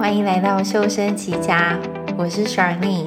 [0.00, 1.78] 欢迎来到修身齐家，
[2.16, 3.06] 我是 Charlene，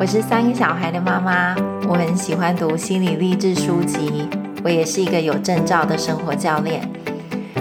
[0.00, 1.54] 我是三个小孩的妈妈，
[1.86, 4.26] 我很喜欢读心理励志书籍，
[4.64, 6.80] 我也是一个有证照的生活教练。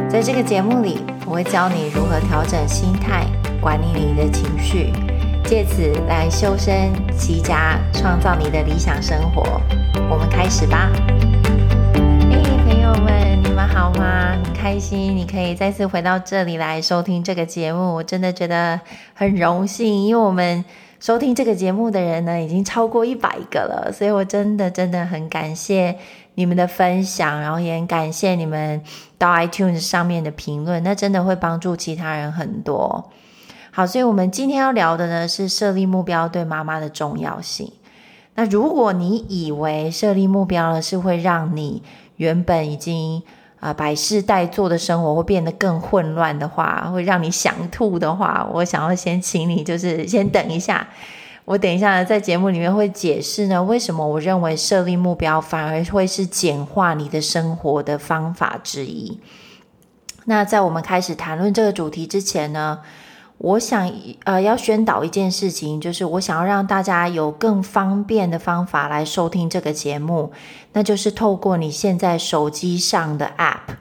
[0.10, 3.26] 在这个节目里，我会教你如何调整心态，
[3.60, 4.93] 管理你的情绪，
[5.43, 9.61] 借此来修身齐家，创造你的理想生活。
[10.09, 10.89] 我们开始吧
[12.32, 13.53] 嘿朋友们。
[13.68, 14.38] 好吗？
[14.43, 18.79] 很开心你可以再次回到这里来收听这个节目，我真的觉得
[19.14, 20.64] 很荣幸，因为我们
[21.00, 25.97] 收听这个节目的人呢，已经超过一百个了，所以我真的真的很感谢
[26.36, 28.82] 你们的分享，然后也很感谢你们
[29.18, 33.11] 到 iTunes 上面的评论，那真的会帮助其他人很多。
[33.72, 37.72] 好，所以我们今天要聊的呢，是设立目标对妈妈的重要性。
[38.36, 41.81] 那如果你以为设立目标呢，是会让你
[42.17, 43.23] 原本已经
[43.64, 50.86] 啊，百事待做的生活会变得更混乱的话，会让你想吐的话，我想要先请你，就是先等一下。
[51.45, 59.17] 我等一下在节目里面会解释呢，为什么我认为设立目标反而会是简化你的生活的方法之一。
[60.25, 62.80] 那在我们开始谈论这个主题之前呢，
[63.44, 63.91] 我想
[64.23, 70.31] 呃要宣导一件事情，就是我想要让大家有更方便的方法来收听这个节目，
[70.72, 73.75] 那就是透过你现在手机上的 App。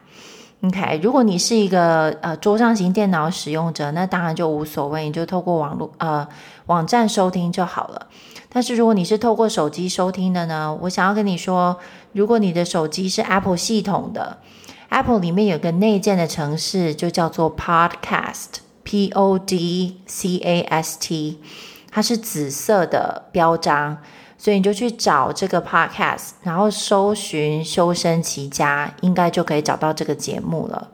[0.64, 6.26] OK，如果你是一个呃桌上型电脑使用者，那当然就无所谓，你就透过网络呃
[6.66, 8.08] 网站收听就好了。
[8.48, 11.78] 但是如果你是透过手机收听的呢，我想要跟你说，
[12.10, 14.38] 如果你的手机是 Apple 系统的
[14.88, 18.71] ，Apple 里面有个内建的程式，就叫做 Podcast。
[18.92, 21.38] T O D C A S T，
[21.90, 23.96] 它是紫色的标章，
[24.36, 30.90] 所以你就去找这个 Podcast，然后搜寻“修身齐家”，应该就可以找到这个节目了。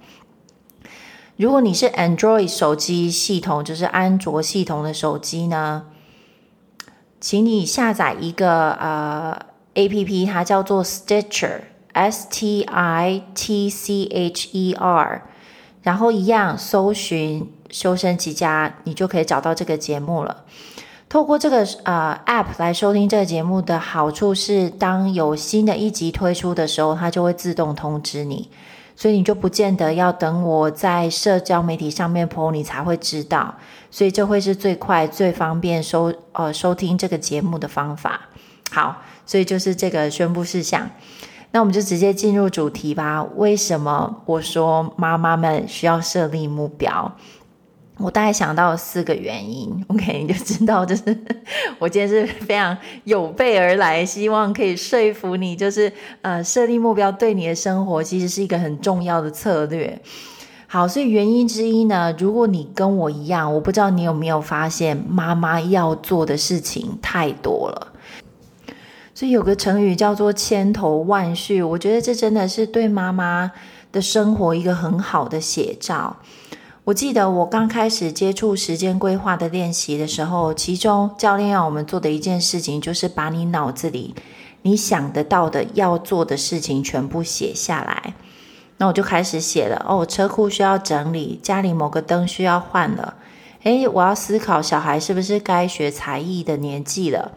[1.37, 5.87] 如果你是 Android 手机系统，就是安卓系统的手机呢，
[7.21, 9.37] 请你下载一个呃
[9.75, 15.23] APP，它叫做 Stitcher，S T I T C H E R，
[15.83, 17.53] 然后一样搜寻。
[17.71, 20.45] 修身齐家，你就可以找到这个节目了。
[21.09, 28.51] 透过这个呃 App 来收听这个节目的好处是，当有新的一集推出的时候，它就会自动通知你，
[28.95, 33.55] 所以你就不见得要等我在社交媒体上面 po 你才会知道。
[33.91, 38.21] 所以这会是最快最方便收呃收听这个节目的方法。
[38.71, 40.91] 好，所以就是这个宣布事项。
[41.53, 43.25] 那我们就直接进入主题吧。
[43.37, 47.11] 为什么我说妈妈们需要设立目标？
[47.99, 51.03] 我大概想到四个原因， OK，你就知道，就是
[51.79, 55.93] 我今天是非常有备而来，希望可以说服你，就是
[56.23, 60.01] 呃，设立目标对你的生活其实是一个很重要的策略。
[60.67, 67.95] 好，所以原因之一呢，如果你跟我一样，我不知道你有没有发现，妈妈要做的事情太多了。
[69.15, 73.51] 所以有个成语叫做千头万绪，我觉得这真的是对妈妈
[73.91, 76.17] 的生活一个很好的写照。
[76.89, 84.15] 我记得我刚开始接触时间规划的练习的时候，其中教练要我们做的一件事情，就是把你脑子里
[84.63, 88.15] 你想得到的要做的事情全部写下来。
[88.79, 93.17] 那我就开始写了，哦，车库需要整理，家里某个灯需要换了，
[93.65, 97.33] 诶，我要思考小孩是不是该学才艺的年纪了。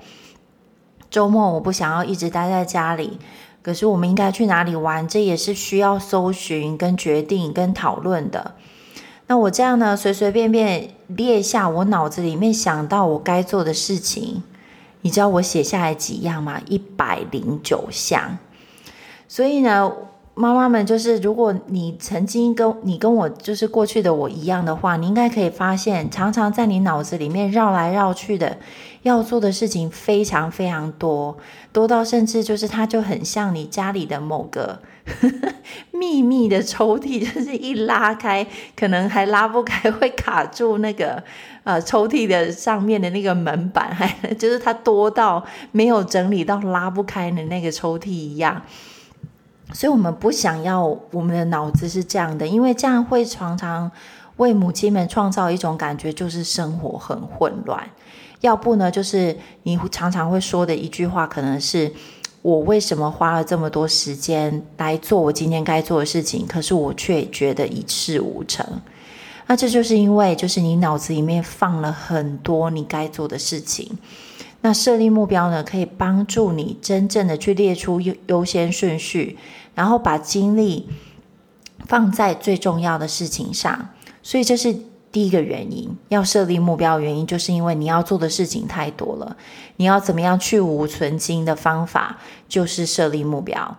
[1.09, 3.19] 周末我不想要一直待在家里，
[3.61, 5.05] 可是我们应该去哪里玩？
[5.05, 8.55] 这也是需要搜寻、跟决定、跟讨论的。
[9.31, 14.43] 那我这样呢，随随便便列下我脑子里面想到我该做的事情，
[15.03, 16.61] 你知道我写下来几样吗？
[16.67, 18.37] 一百零九项。
[19.29, 19.89] 所以呢，
[20.33, 28.57] 妈妈们就是，如果你曾经跟你跟我就是过去的我一样的话，你应该可以发现，常常在你脑子里面绕来绕去的
[29.03, 31.37] 要做的事情非常非常多，
[31.71, 34.79] 多到甚至就是它就很像你家里的某个。
[35.91, 38.45] 秘密的抽屉，就是一拉开，
[38.75, 41.21] 可能还拉不开，会卡住那个
[41.63, 48.61] 呃抽屉的上面的那个门板，还就是它多到没有整理到拉不开的那个抽屉一样。
[49.73, 53.91] 所以我们不想要我们的脑子是这样的，因为这样会常常
[54.37, 57.89] 为母亲们创造一种感觉，就是生活很混乱。
[58.41, 61.91] 要不呢，就是你常常会说的一句话，可能是。
[62.43, 68.65] 我为什么花了这么多时间来做我今天该做的事情，可是我却觉得一事无成？
[69.45, 73.95] 那这就是因为，就是你脑子里面放了很多你该做的事情。
[74.61, 79.37] 那设立目标呢，可以帮助你真正的去列出优优先顺序，
[79.81, 80.87] 然后把精力
[81.87, 83.89] 放在最重要的事情上。
[84.21, 84.75] 所以这是
[85.11, 89.35] 第一个原因，要设立目标原因，就是因为你要做的事情太多了。
[89.77, 93.75] 你要怎么样去无存菁的方法，就是设立目标。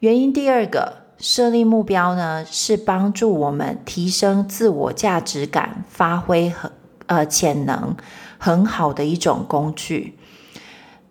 [0.00, 6.70] 原因第二个，设立目标呢，是帮助我们提升自我价值感、发挥很
[7.06, 7.96] 呃潜能
[8.36, 10.18] 很好的一种工具。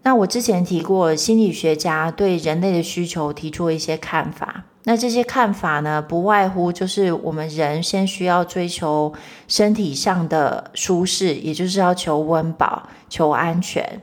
[0.02, 4.64] 那我之前提过，心理学家对人类的需求提出了一些看法。
[4.86, 9.14] 那这些看法呢，不外乎就是我们人先需要追求
[9.48, 14.02] 身体上的舒适，也就是要求温饱、求安全。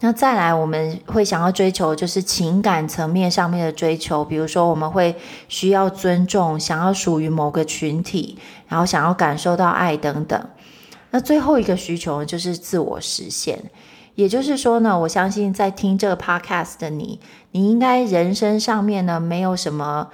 [0.00, 5.14] 那再来，我们会想要追求就是情感层面上面的追求，比如说我们会
[5.48, 8.36] 需要尊重，想要属于某个群体，
[8.66, 10.44] 然后想要感受到爱等等。
[11.10, 13.62] 那最后一个需求就是自我实现。
[14.14, 17.18] 也就是说呢，我相信在听这个 podcast 的你，
[17.52, 20.08] 你应该人生上面呢没有什么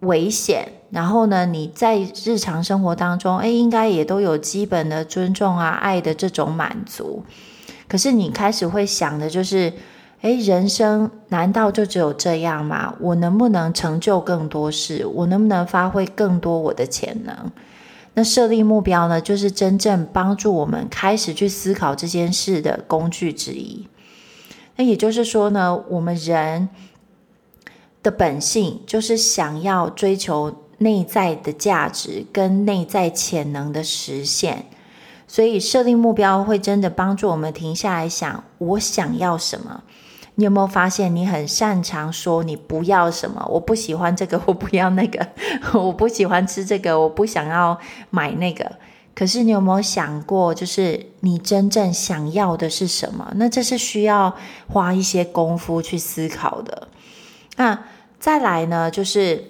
[0.00, 7.22] 危险，然后呢你在日常生活当中，诶，应该也都有基本的尊重啊、爱的这种满足。
[7.86, 9.72] 可是你开始会想的就是，
[10.22, 12.94] 诶，人生难道就只有这样吗？
[13.00, 15.06] 我能不能成就更多事？
[15.06, 17.34] 我能不能发挥更多我的潜能？
[18.20, 23.88] 那设立目标呢，就是真正帮助我们开始去思考这件事的工具之一。
[24.76, 26.68] 那也就是说呢，我们人
[28.02, 34.66] 的本性就是想要追求内在的价值跟内在潜能的实现，
[35.26, 39.82] 所以设立目标会真的帮助我们停下来想，我想要什么。
[40.40, 43.46] 你有没有发现，你很擅长说你不要什么？
[43.50, 45.26] 我不喜欢这个，我不要那个，
[45.78, 47.78] 我不喜欢吃这个，我不想要
[48.08, 48.72] 买那个。
[49.14, 53.30] 可是你有没有想过，就是你真正想要的是什么？
[53.34, 54.34] 那这是需要
[54.66, 56.88] 花一些功夫去思考的。
[57.56, 57.78] 那
[58.18, 59.44] 再来呢，就是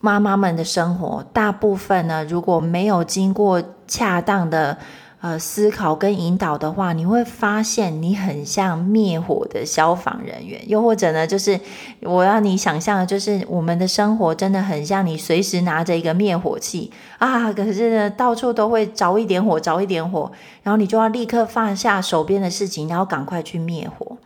[0.00, 4.76] 妈妈们的生活，大部分呢，如果没有经过恰当的。
[5.20, 11.58] 呃，思考跟引导的话，你会发现你很像灭火的消防人员，又或者呢，就是
[12.02, 20.30] 我要你想象的，就是我们的生活真的很像你随时拿着一个灭火器啊，可是呢，到处都会着一点火，着一点火，
[20.62, 24.16] 然后你就要立刻放下手边的事情，然后赶快去灭火。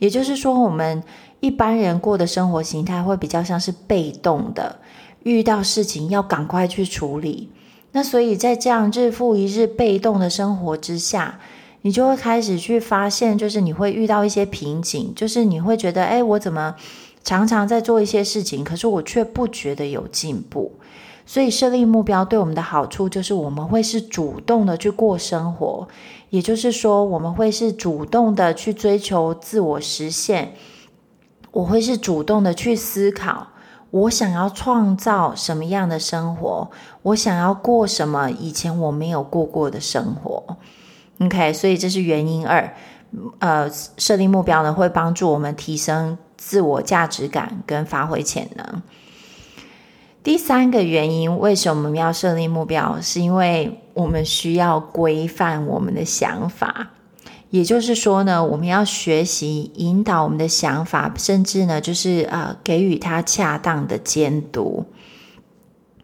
[0.00, 1.00] 也就是说，我们
[1.38, 4.80] 一般人过的生活形态会比较像是被动的，
[5.22, 7.50] 遇到事情要赶快去处理。
[7.96, 11.38] 那所以，在这样日复一日被动的生活之下，
[11.82, 16.74] 你就会开始去发现，就是你会遇到一些瓶颈，就是你会觉得，哎，我怎么
[17.22, 20.72] 常常在做一些事情，可是我却不觉得有进步。
[21.24, 25.86] 所以，设立目标对我们的好处就是，我们会是主动的去过生活，
[26.30, 30.54] 也就是说，我们会是主动的去追求自我实现，
[31.52, 33.46] 我会是主动的去思考。
[33.94, 36.68] 我想要创造什么样的生活？
[37.02, 40.56] 我想要过什么以前我没有过过的生活
[41.20, 42.74] ？OK，所以这是原因二。
[43.38, 48.82] 呃，设立目标呢，会帮助我们提升自我价值感跟发挥潜能。
[50.24, 53.00] 第三个原因，为什么我们要设立目标？
[53.00, 56.93] 是因为我们需要规范我们的想法。
[57.54, 64.84] 也就是说呢，我们要学习引导我们的想法，甚至呢，就是呃，给予他恰当的监督。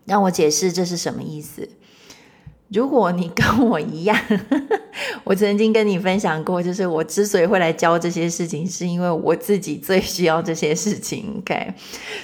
[0.05, 1.69] 让我解释这是什么意思。
[2.69, 4.17] 如果你跟我一样，
[5.27, 11.39] 我曾经跟你分享过，就是我之所以会来教这些事情，是因为我自己最需要这些事情。
[11.39, 11.74] OK，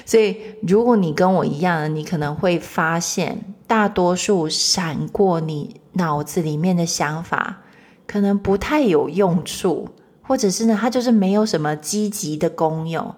[0.05, 7.65] 所以如果你跟我一样，你可能会发现，大多数闪过你脑子里面的想法。
[8.07, 9.89] 可能不太有用处，
[10.23, 13.15] 或者是呢，它就是没有什么积极的功用。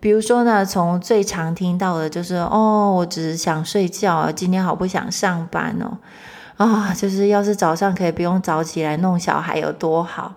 [0.00, 5.98] 比如说呢，从最常听到的就是哦，我只是想睡觉，今天好不想上班哦，
[6.56, 10.34] 啊，就是要是早上可以不用早起来弄小孩有多好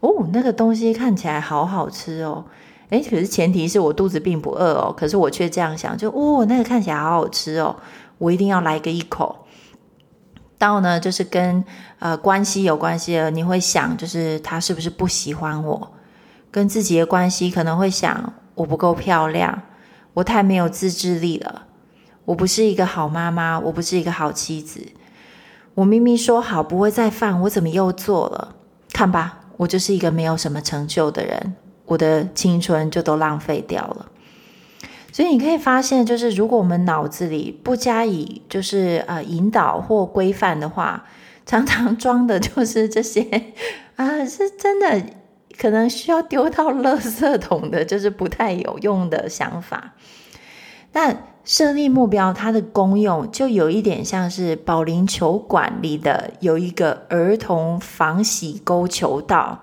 [0.00, 2.44] 哦，那个东西看起来好好吃哦，
[2.90, 7.76] 诶，可是前提是我肚子并不饿哦，可是我却这样想，就哦，那个看起来好好吃哦，
[8.18, 9.45] 我一定要来个一口。
[10.58, 11.64] 到呢，就是跟
[11.98, 15.92] 呃关系有关系了，你会想，就是他是不是不喜欢我？
[16.50, 19.62] 跟自己的关系可能会想，我不够漂亮，
[20.14, 21.62] 我太没有自制力了，
[22.24, 24.80] 我不是一个好妈妈，我不是一个好妻子。
[25.74, 28.54] 我明明说好不会再犯，我怎么又做了？
[28.94, 34.06] 看吧，我就是一个没有什么成就的人，我的青春就都浪费掉了。
[35.16, 41.06] 所以你可以发现，就是如果我们脑子里不加以就是呃引导或规范的话，
[41.46, 43.22] 常常装的就是这些
[43.96, 45.02] 啊，是真的
[45.56, 49.94] 可能需要丢到垃圾桶的，就是不太有用的想法。
[50.92, 59.62] 但设立目标，它的功用就有一点像是保龄球馆里的有一个儿童防洗沟球道。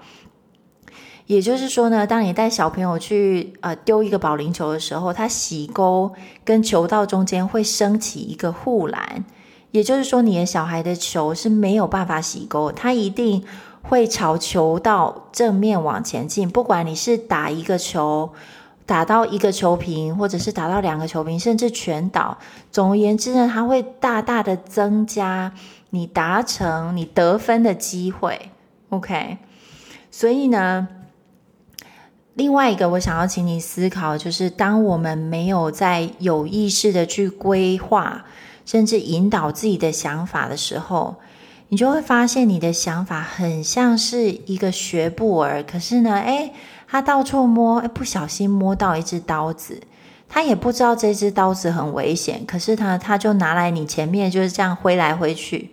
[1.25, 6.11] 也就是说呢，当你带小朋友去呃丢一个保龄球的时候，它洗钩
[6.43, 9.23] 跟球道中间会升起一个护栏。
[9.71, 13.43] 也就是说，你的小孩的球是没有办法洗钩，他一定
[13.81, 16.49] 会朝球道正面往前进。
[16.49, 18.31] 不管你是打一个球。
[18.85, 22.37] 打到一个球瓶，或者是打到两个球瓶，甚至全倒。
[22.69, 25.53] 总而言之呢，它会大大的增加
[25.91, 28.51] 你达成你得分的机会。
[28.89, 29.37] OK，
[30.11, 30.89] 所以呢，
[32.35, 38.25] 另外一个我想要请你思考，就是当我们没有在有意识的去规划，
[38.65, 41.17] 甚至引导自己的想法的时候，
[41.69, 45.61] 你就会发现你的想法很像是一个学步儿。
[45.61, 46.51] 可是呢，诶
[46.87, 49.81] 他到处摸，不小心摸到一只刀子，
[50.27, 55.69] 他也不知道这只刀子很危险，可是他他就拿来你前面就是这样挥来挥去。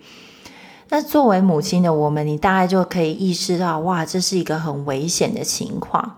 [0.91, 6.17] 那作为母亲的我们，你大概就可以意识到，哇，这是一个很危险的情况。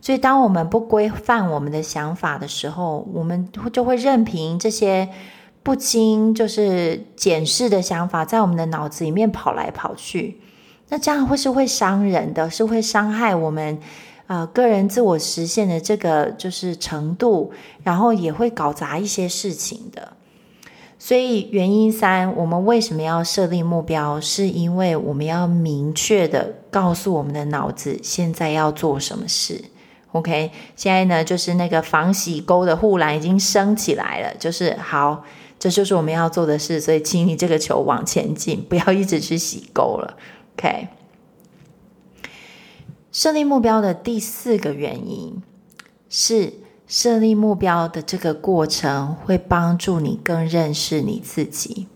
[0.00, 5.08] 所以，当我们不规范我们的想法的时候，我们就会任凭这些
[5.62, 10.40] 不经就是检视的想法在我们的脑子里面跑来跑去。
[10.88, 13.78] 那这样会是会伤人的，是会伤害我们。
[14.26, 17.50] 呃，个人自我实现的这个就是程度，
[17.82, 20.12] 然后也会搞砸一些事情的。
[21.00, 24.20] 所以原因三，我们为什么要设立目标？
[24.20, 29.64] 是因为我们要明确的告诉我们的脑子现在要做什么事。
[30.12, 35.22] OK，现在呢，就是那个防洗沟的护栏已经升起来了，就是好，
[35.58, 36.80] 这就是我们要做的事。
[36.80, 40.16] 所以，请你这个球往前进，不要一直去洗沟了。
[40.56, 40.88] OK。
[43.12, 45.42] 设立目标的第四个原因
[46.08, 46.54] 是，
[46.86, 51.88] 设立目标的这个过程会帮助你更认识你自己。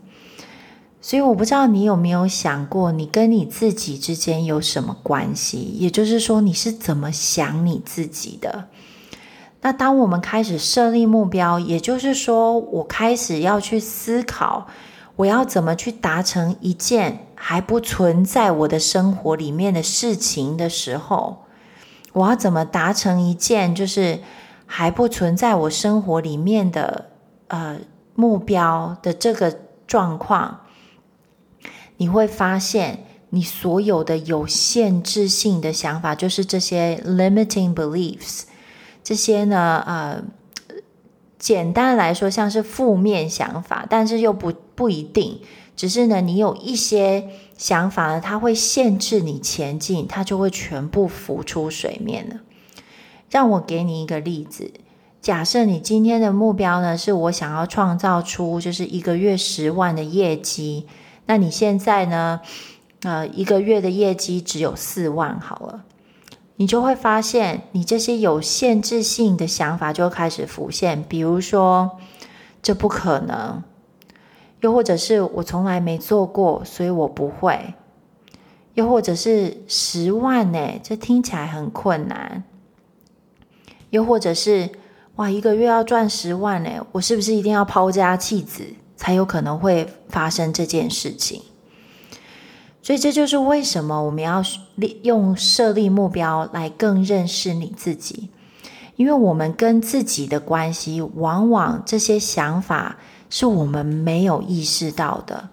[1.05, 5.59] 所以，我不知道你有没有想过，你跟你自己之间有什么关系？
[5.59, 8.69] 也就是说，你是怎么想你自己的？
[9.61, 14.65] 那当我们开始设立目标，也就是说，我开始要去思考。
[15.17, 21.43] 我要怎么去达成一件还不存在我的生活里面的事情的时候，
[22.13, 24.21] 我要怎么达成一件就是
[24.65, 27.11] 还不存在我生活里面的
[27.49, 27.77] 呃
[28.15, 30.61] 目标的这个状况，
[31.97, 38.43] 你会发现你所有的有限制性的想法，就是这些 limiting beliefs，
[39.03, 40.23] 这些呢，呃。
[41.37, 45.41] 简单来说，像是负面想法，但是又不不一定。
[45.75, 52.37] 只是呢，你有一些想法呢，它会限制你前进，它就会全部浮出水面了。
[53.29, 54.71] 让我给你一个例子：
[55.21, 60.87] 假设你今天的目标呢，是我想要创造出就是一个月十万的业绩，
[61.25, 62.41] 那你现在呢，
[63.01, 65.83] 呃，一个月的业绩只有四万，好了。
[66.57, 71.03] 你就会发现，你这些有限制性的想法就开始浮现。
[71.03, 71.97] 比如说，
[72.61, 73.61] 这不可能；
[74.61, 77.73] 又或者是我从来没做过，所以我不会；
[78.75, 82.43] 又或者是十万呢，这听起来很困难；
[83.89, 84.69] 又或者是
[85.15, 88.63] 哇，一个月要赚十万呢，我是不是一定要抛家弃子
[88.95, 91.41] 才有可能会发生这件事情？
[92.81, 94.43] 所以这就是为什么我们要
[94.75, 98.29] 利用设立目标来更认识你自己，
[98.95, 102.97] 因为我们跟自己的关系，往往这些想法
[103.29, 105.49] 是我们没有意识到的。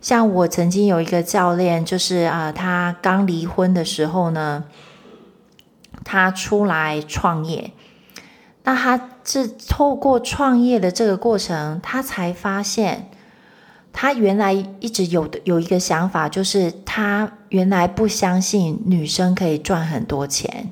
[0.00, 4.64] 像我曾经有一个教练，就是啊，他刚离婚的时候呢，
[6.04, 7.72] 他出来创业，
[8.64, 13.10] 那他是透过创业的这个过程，他才发现。
[13.92, 20.70] 他原来一直有的有一个想法，就是他原来不相信女生可以赚很多钱，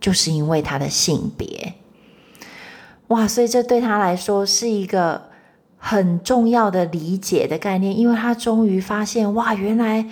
[0.00, 1.74] 就是因为他的性别。
[3.08, 5.24] 哇，所以这对他来说是一个
[5.76, 10.06] 很重要的理解的概念，因为他终于发现，哇，原来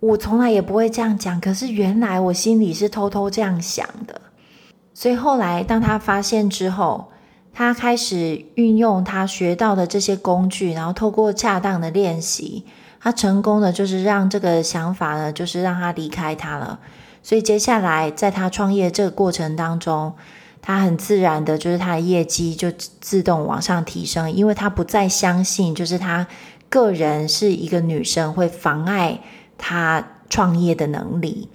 [0.00, 4.20] 我从来也不会这样讲，可是原来我心里是偷偷这样想的。
[4.92, 7.10] 所以后来当他发现之后，
[7.54, 12.64] 他开始运用他学到的这些工具，然后透过恰当的练习，
[13.00, 16.80] 他成功的就是让这个想法呢，就是让他离开他了。
[17.22, 20.12] 所以接下来在他创业这个过程当中，
[20.60, 26.26] 他很自然的就是他的业绩就自动往上提升，因为他不再相信就是他
[26.68, 29.20] 个人是一个女生会妨碍
[29.56, 31.48] 他创业的能力。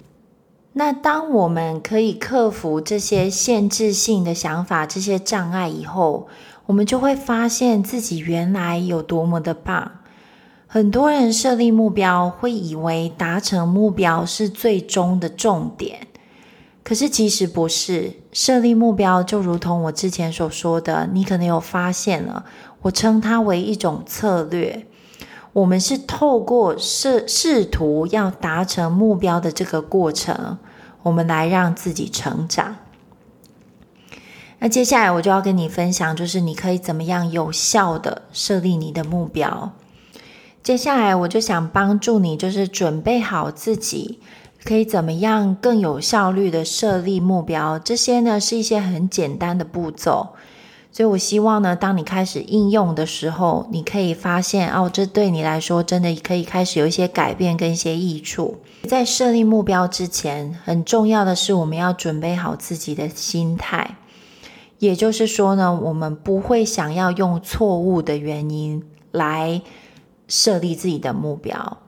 [0.72, 6.28] 那当我们可以克服这些限制性的想法、这些障碍以后，
[6.66, 9.92] 我们就会发现自己原来有多么的棒。
[10.68, 16.06] 很多人设立目标，会以为达成目标是最终的重点，
[16.84, 18.12] 可是其实不是。
[18.32, 22.44] 设立目标就如同我之前所说的，你可能有发现了，
[22.82, 24.86] 我称它为一种策略。
[25.52, 30.58] 我们是透过试试图要达成目标的这个过程，
[31.02, 32.76] 我们来让自己成长。
[34.60, 39.72] 那接下来我就要跟你分享，就是你可以怎么样有效的设立你的目标。
[40.62, 44.20] 接下来我就想帮助你，就是准备好自己
[44.62, 47.78] 可以怎么样更有效率的设立目标。
[47.78, 50.34] 这些呢是一些很简单的步骤。
[50.92, 58.56] 所以，我希望呢，当你开始应用的时候，你可以发现哦，这对你来说真的可以开始有一些改变跟一些益处。
[58.88, 63.98] 在设立目标之前，很重要的是我们要准备好自己的心态，
[64.80, 68.82] 也就是说呢，我们不会想要用错误的原因
[69.12, 69.62] 来
[70.26, 71.78] 设立自己的目标。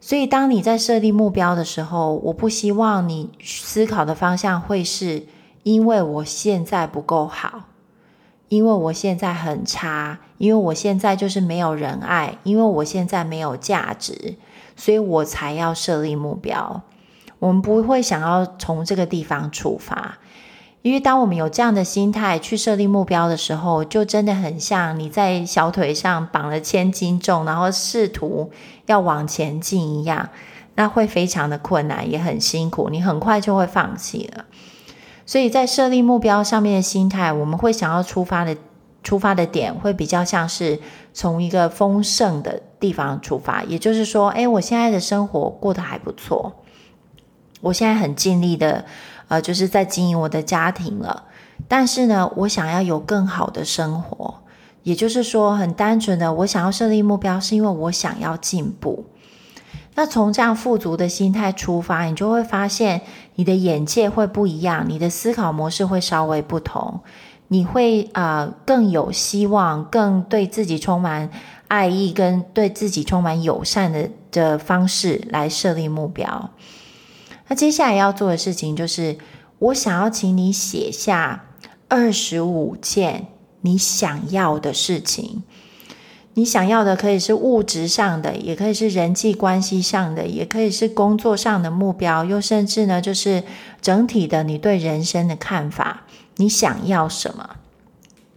[0.00, 5.26] 所以，当你在设立目标的时候，我不希望你思考的方向会是
[5.62, 7.64] 因为我现在不够好。
[8.48, 14.36] 因为我现在很差，因为我现在就是没有人爱，因为我现在没有价值，
[14.76, 16.82] 所以我才要设立目标。
[17.38, 20.18] 我们不会想要从这个地方出发，
[20.82, 28.50] 因为当我们有这样的心态去设立目标的时候，就真的很像你在小腿上绑了千斤重，然后试图
[28.86, 30.30] 要往前进一样，
[30.76, 34.44] 那会非常的困难，也很辛苦，你很快就会放弃了。
[35.26, 38.56] 所以在设立目标上面的心态，我们会想要出发的
[39.02, 40.78] 出发的点会比较像是
[41.12, 46.52] 从一个丰盛的地方出发，也就是说，诶，我现在的生活过得还不错，
[47.60, 48.84] 我现在很尽力的，
[49.28, 51.24] 呃，就是在经营我的家庭了。
[51.68, 54.42] 但是呢，我想要有更好的生活，
[54.82, 59.06] 也就是说，很单纯的，我想要设立目标，是因为我想要进步。
[59.96, 63.00] 那从这样富足的心态出发，你就会发现
[63.34, 67.00] 你的眼界会不一样，你的思考模式会稍微不同，
[67.48, 71.30] 你会啊、更有希望，更对自己充满
[71.68, 76.50] 爱意，跟对自己充满友善的的方式来设立目标。
[77.48, 79.16] 那接下来要做的事情就是，
[79.58, 81.46] 我想要请你写下
[81.88, 83.28] 二十五件
[83.62, 85.42] 你想要的事情。
[86.38, 93.42] 你想要的可以是物质上的，也可以是人际关系上的，也可以是工作上的目标，又甚至呢，就是
[93.80, 96.02] 整体的你对人生的看法。
[96.36, 97.56] 你想要什么？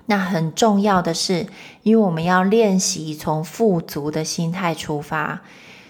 [0.05, 1.47] 那很重要的是，
[1.83, 5.41] 因为我们要练习从富足的心态出发，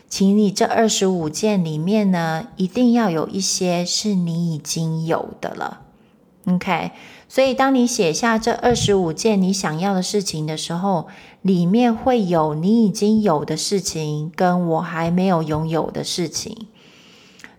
[0.09, 5.81] 请你这二十五件里面呢，一定要有一些是你已经有的了。
[6.47, 6.89] OK。
[7.31, 11.07] 所以，当你写下这二十五件你想要的事情的时候，
[11.43, 16.67] 里面会有你已经有的事情，跟我还没有拥有的事情。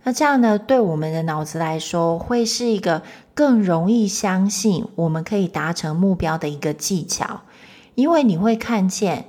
[0.03, 3.03] 那这样呢，对我们的脑子来说，会是一个
[3.33, 7.43] 更容易相信我们可以达成目标的一个技巧。
[7.95, 9.27] 因为你会看见，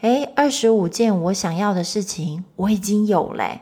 [0.00, 3.60] 诶，二十五件我想要的事情，我已经有了。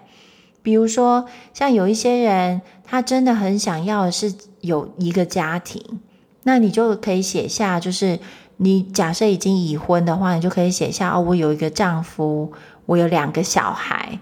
[0.62, 6.01] 比如说，像有一些人，他真的很想要的是有一个家庭。
[6.44, 8.18] 那你就可以写下，就是
[8.57, 12.52] 你假设已经已婚的话，你就可以写下哦，我有一个丈夫，
[12.87, 14.18] 我有两个小孩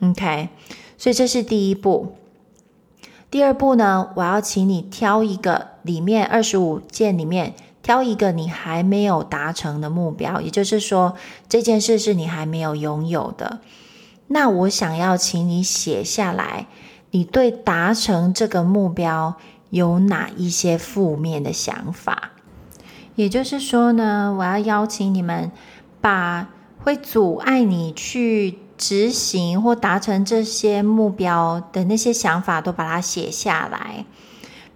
[0.00, 0.48] ，OK。
[0.96, 2.14] 所以这是第一步。
[3.30, 11.16] 第二步呢，我要请你挑一个里面二十五件里面挑一个你还没有达成的目标，也就是说
[11.48, 13.58] 这件事是你还没有拥有的。
[14.28, 16.66] 那我想要请你写下来，
[17.10, 19.34] 你对达成这个目标。
[19.70, 22.30] 有哪一些负面的想法？
[23.14, 25.52] 也就是说呢，我要邀请你们
[26.00, 26.48] 把
[26.82, 34.04] 会阻碍你去执行或达成这些目标的那些想法都把它写下来。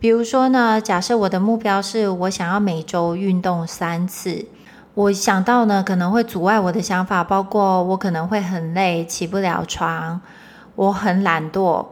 [0.00, 4.46] 比如说呢，假设我的目标是我想要每周运动三次，
[4.94, 10.20] 我想到呢可能会阻碍我的想法，包括我可能会很累，起不了床，
[10.76, 11.84] 我很懒惰。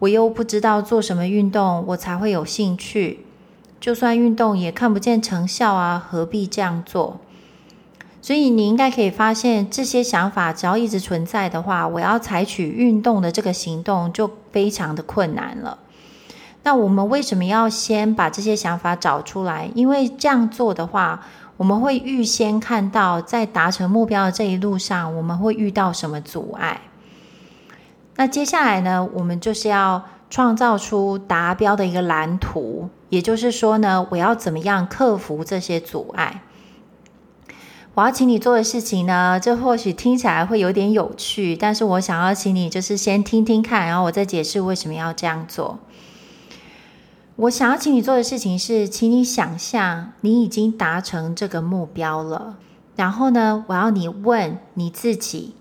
[0.00, 3.24] 我又不知道做什么运动，我才会有兴趣。
[3.80, 7.20] 就算运动也看不见成效啊，何必这样做？
[8.20, 15.78] 所以你应该可以发现，这些想法只要一直存在的话，我要采取运动的这个行动就非常的困难了。
[16.64, 19.70] 那我们为什么要先把这些想法找出来？
[19.74, 21.24] 因为这样做的话，
[21.56, 26.80] 我们会预先看到在达成目标的这一路上，我们会遇到什么阻碍。
[28.18, 36.42] 那接下来呢，我们就是要创造出达标的一个蓝图，也就是说呢，我要怎么样克服这些阻碍？
[37.94, 45.78] 我要请你做的事情呢，这或许听起来会有点有趣，但是我想要请你就是先听听看，然后我再解释为什么要这样做。
[47.36, 52.56] 我想要请你做的事情是，请你想象你已经达成这个目标了，
[52.96, 55.54] 然后呢，我要你问你自己：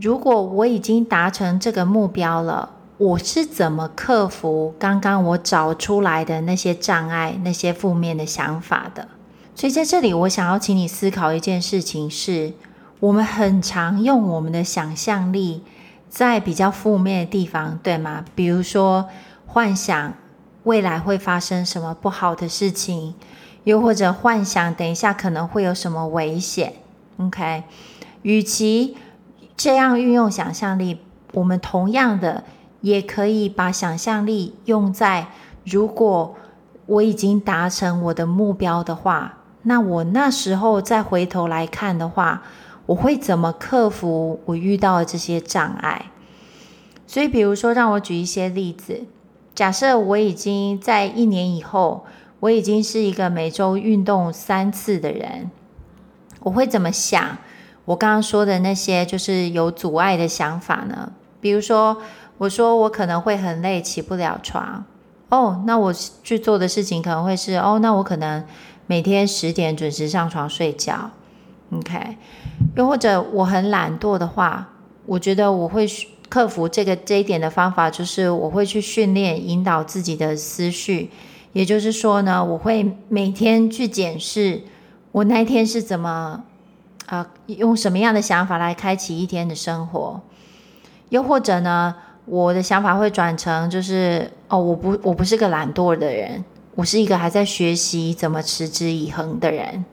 [0.00, 9.08] 如果我已经达成这个目标了，我是怎么克服刚刚我找出来的那些障碍、那些负面的想法的？
[9.54, 12.52] 所以在这里，我想要请你思考一件事情是：
[13.00, 15.62] 我们很常用我们的想象力
[16.08, 18.24] 在比较负面的地方，对吗？
[18.34, 19.08] 比如说
[19.46, 20.14] 幻想
[20.64, 23.14] 未来会发生什么不好的事情，
[23.62, 26.74] 又或者幻想等一下可能会有什么危险。
[27.18, 27.62] OK，
[28.22, 28.96] 与其
[29.64, 30.98] 这样运用想象力，
[31.32, 32.44] 我们同样的。
[32.82, 35.28] 也可以把想象力用在，
[35.64, 36.34] 如果
[36.84, 42.42] 我已经达成我的目标的话，那我那时候再回头来看的话，
[42.84, 46.10] 我会怎么克服我遇到的这些障碍？
[47.06, 49.04] 所以，比如说，让我举一些例子。
[49.54, 52.04] 假设我已经在一年以后，
[52.40, 55.50] 我已经是一个每周运动三次的人，
[56.40, 57.38] 我会怎么想？
[57.84, 61.12] 我刚刚说的那些就是有阻碍的想法呢？
[61.40, 61.96] 比如说。
[62.36, 64.84] 我说我可能会很累，起不了床。
[65.28, 68.44] 哦，那我去做的事情可能会是哦，那我可能
[68.88, 71.12] 每天十点准时上床睡觉。
[71.72, 72.16] OK，
[72.74, 74.68] 又或者我很懒惰的话，
[75.06, 75.86] 我觉得我会
[76.28, 81.12] 克服这个这一点的方法，就是我会去训练引导自己的思绪。
[81.52, 84.62] 也就是说呢，我会每天去检视
[85.12, 86.42] 我那天是怎么
[87.06, 90.20] 啊、用什么样的想法来开启一天的生活。
[91.10, 99.84] 又或者呢，我的想法会转成就是哦，我不，我不是个懒惰的人，我是一个还在学习怎么持之以恒的人。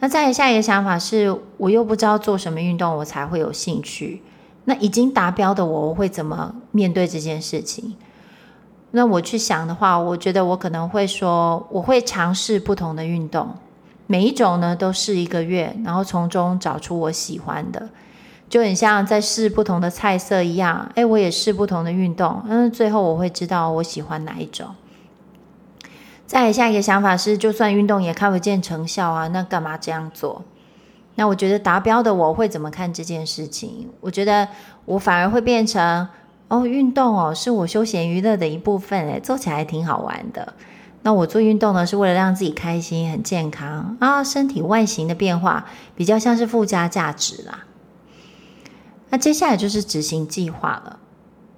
[0.00, 4.22] 那再下一个想法是，我又不知道做什么运动我才会有兴趣。
[4.64, 7.96] 那已经达标的我，我会怎么面对这件事情？
[8.92, 13.50] 那我去想的话，我觉得我可能会说，我会尝试不同的运动，
[14.10, 17.88] 每一种呢都试一个月，然后从中找出我喜欢的。
[18.48, 24.66] 就很像在试不同的菜色一样，哎，我也试不同的运动，嗯，最后我会知道我喜欢哪一种。
[26.26, 30.42] 再下一个想法是，就算运动也看不见成效啊，那干嘛这样做？
[31.14, 33.88] 那我觉得达标的我会怎么看这件事情？
[34.00, 34.48] 我觉得
[34.86, 36.08] 我反而会变成，
[36.48, 40.52] 哦，运动哦，是我休闲娱乐的一部分，哎，做起来挺好玩的。
[41.02, 47.64] 那我做运动呢，是为了让自己开心、很健康啊，身体外形的变化比较像是附加价值啦。
[49.08, 50.98] 那接下来就是执行计划了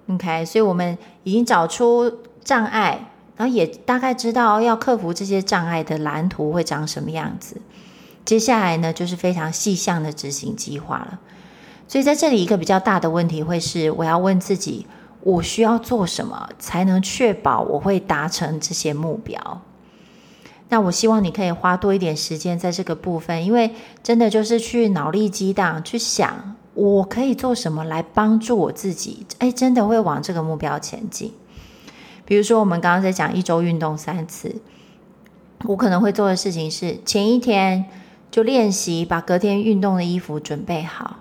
[0.09, 7.61] ，OK，所以我们已经找出障碍，然后也大概知道要克服这些障碍的蓝图会长什么样子。
[8.25, 11.19] 接下来呢，就是非常细项的执行计划了。
[11.89, 14.87] 所以在这里一个比较大的问题会是，我要问自己，
[15.23, 19.63] 我需要做什么才能确保我会达成这些目标？
[20.69, 26.57] 那我希望你可以花多一点时间在这个部分，因为真的就是去脑力激荡，去想。
[26.75, 29.27] 我可以做什么来帮助我自己？
[29.39, 31.35] 哎，真的会往这个目标前进。
[32.25, 34.63] 比如说，我们刚刚在讲一周运动三次，
[35.65, 37.85] 我可能会做的事情是前一天
[38.31, 41.17] 就练习把隔天运动的衣服准备好，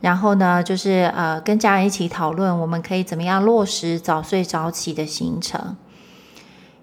[0.00, 5.76] 然后呢，就是呃跟家人一起讨论，我们可以怎么样落实早睡早起的行程。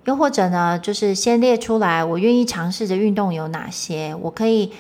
[0.05, 4.71] 又或者呢，就是先列出来我愿意尝试的运动有哪些，我可以。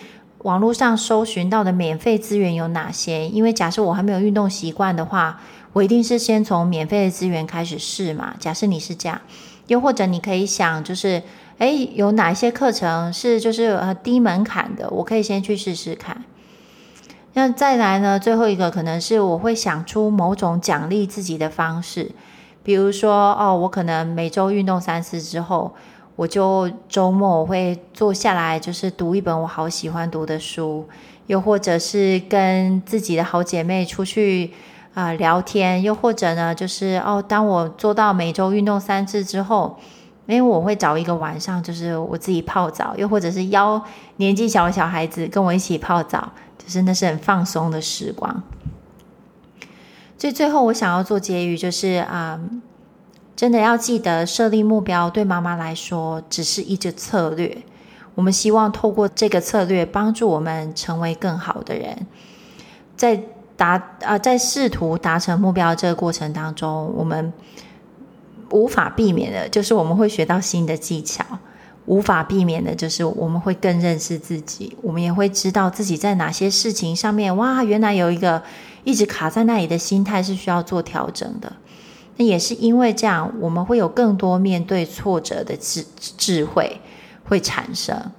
[0.45, 3.27] 网络上搜寻到的免费资源有哪些？
[3.27, 5.41] 因为假设我还没有运动习惯的话，
[5.73, 8.35] 我一定是先从免费的资源开始试嘛。
[8.39, 9.19] 假设你是这样，
[9.65, 11.23] 又或者你可以想，就是
[11.57, 16.23] 诶，有哪些课程是就是呃低门槛的，我可以先去试试看。
[17.35, 22.11] 那再来呢，最后一个可能是我会想出某种奖励自己的方式，
[22.63, 25.75] 比如说哦，我可能每周运动三次之后。
[26.17, 30.87] 我就周末我会坐下来，就是读一本我好喜欢读的书，
[31.27, 34.53] 又或者是跟自己的好姐妹出去
[34.93, 39.77] 啊、聊天，又或者呢，就是哦，当我做到每周运动三次之后，
[40.27, 43.83] 因为我会找一个晚上，就是我自己泡澡，又或者是邀
[44.17, 48.43] 年纪小的小孩子跟我一起泡澡，就是那是很放松的时光。
[50.17, 52.39] 所以最后我想要做结语，就是啊。
[53.35, 57.57] 真的要记得，设立目标对妈妈来说只是一个策略。
[58.13, 62.07] 我们希望透过这个策略，帮助我们成为更好的人。
[62.95, 63.21] 在
[63.57, 63.71] 达
[64.05, 67.33] 啊，在试图达成目标这个过程当中，我们
[68.51, 71.23] 无法避免的就是我们会学到新的技巧，
[71.85, 78.41] 无法避免的就是我们会更认识自己，我们也会知道自己在哪些事情上面，哇，原来有一个
[78.83, 81.53] 一直卡在那里的心态是需要做调整的。
[82.17, 85.85] 那也是因为这样，我们会有更多面对挫折的智
[86.17, 86.79] 智慧
[87.25, 88.11] 会产生。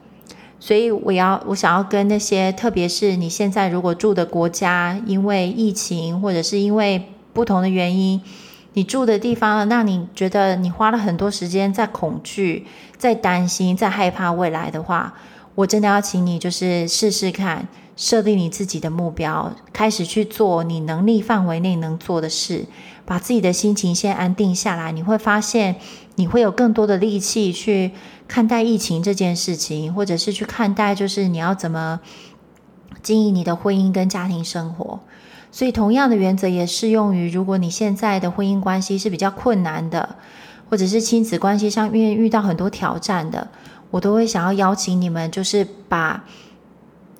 [0.58, 8.20] 所以我要我想要跟那些，特别是你现在如果住的国家，因为疫情或者是因为不同的原因。
[8.76, 12.66] 你住的地方让你觉得你花了很多时间在恐惧、
[12.98, 15.14] 在担心、在害怕未来的话，
[15.54, 22.66] 我真的要请你就是试试看，设定你自己的目标，开始去做你能力范围内能做的事，
[23.06, 24.92] 把自己的心情先安定下来。
[24.92, 25.76] 你会发现，
[26.16, 27.92] 你会有更多的力气去
[28.28, 32.00] 看待疫情这件事情，或者是去看待就是你要怎么
[33.02, 35.00] 经营你的婚姻跟家庭生活。
[35.50, 40.16] 所以，同样的原则也适用于，如果你现在的婚姻关系是比较困难的，
[40.68, 43.48] 或者是亲子关系上面遇到很多挑战的，
[43.90, 46.24] 我都会想要邀请你们，就是把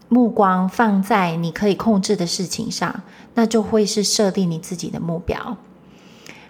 [0.09, 3.03] 目光放在你可以控制的事情上，
[3.35, 5.57] 那就会是设定你自己的目标。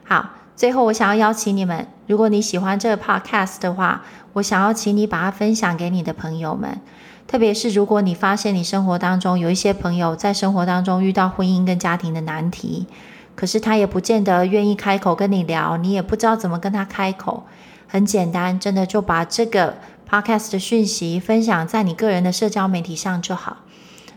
[0.05, 6.81] 好，最后我想要邀请你们，如果你喜欢这个 podcast 的话，我想要请你把它分享给你的朋友们。
[7.27, 12.87] 特别是如果你发现你生活当中有一些朋友在生活当中遇到婚姻跟家庭的难题，
[13.35, 17.45] 可是他也不见得愿意开口跟你聊，你也不知道怎么跟他开口。
[17.89, 19.77] 很简单，真的就把这个
[20.09, 23.59] podcast 的讯息分享在你个人的社交媒体上就好。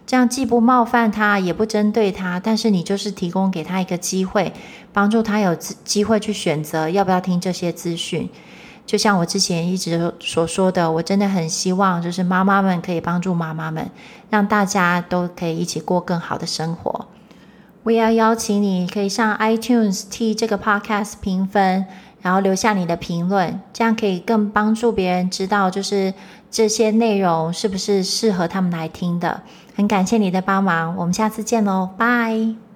[0.07, 4.53] 这样既不冒犯他，也不针对他，但是你就是提供给他一个机会，
[4.91, 8.27] 帮助他有机会去选择要不要听这些资讯。
[8.89, 13.87] 就像我之前一直所说的，我真的很希望，就是妈妈们可以帮助妈妈们，
[14.31, 17.05] 让大家都可以一起过更好的生活。
[17.83, 21.85] 我也要邀请你，可以上 iTunes 替这个 Podcast 评分，
[22.23, 26.11] 然后留下你的评论，这样可以更帮助别人知道，就是
[26.49, 29.43] 这些内容是不是适合他们来听的。
[29.75, 32.68] 很感谢你的帮忙，我们下次见喽，拜。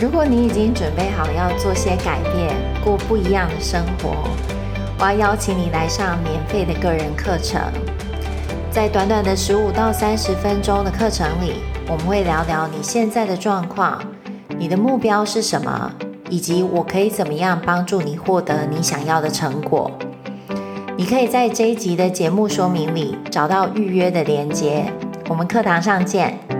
[0.00, 4.28] 如果你已经准备好要做些改变，过不一样的生活，
[5.00, 7.60] 我要邀请你来上免费的个人课程。
[8.70, 11.54] 在短短的十五到三十分钟的课程里，
[11.88, 14.00] 我们会聊聊你现在的状况，
[14.56, 15.90] 你的目标是什么，
[16.30, 19.90] 以及我可以怎么样帮助你获得你想要的成果。
[20.96, 24.92] 你可以在这一集的节目说明里找到预约的连接。
[25.28, 26.57] 我们课堂上见。